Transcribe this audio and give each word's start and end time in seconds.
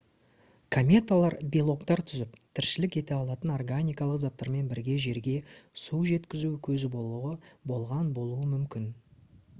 кометалар 0.75 1.33
белоктар 1.55 2.01
түзіп 2.11 2.33
тіршілік 2.59 2.97
ете 3.03 3.15
алатын 3.17 3.53
органикалық 3.57 4.19
заттармен 4.23 4.73
бірге 4.73 4.97
жерге 5.05 5.37
су 5.85 6.01
жеткізу 6.13 6.51
көзі 6.69 6.93
болған 6.97 8.13
болуы 8.19 8.51
мүмкін 8.57 8.93